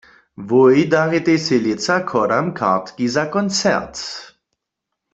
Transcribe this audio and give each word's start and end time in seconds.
Wój 0.49 0.77
daritej 0.93 1.37
sej 1.45 1.59
lětsa 1.65 1.95
k 2.05 2.09
hodam 2.15 2.47
kartki 2.59 3.05
za 3.15 3.23
koncert. 3.35 3.95